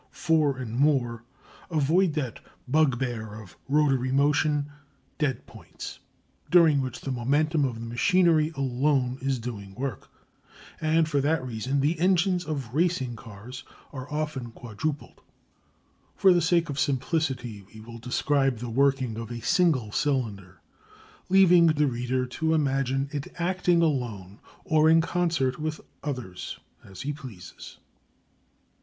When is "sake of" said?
16.41-16.79